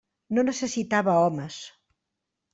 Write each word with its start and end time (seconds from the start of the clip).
No 0.37 0.43
necessitava 0.47 1.15
homes. 1.27 1.61